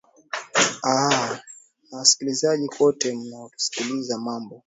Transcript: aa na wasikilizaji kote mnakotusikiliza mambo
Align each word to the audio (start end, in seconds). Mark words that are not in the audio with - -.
aa 0.83 1.29
na 1.91 1.97
wasikilizaji 1.97 2.67
kote 2.67 3.15
mnakotusikiliza 3.15 4.17
mambo 4.17 4.59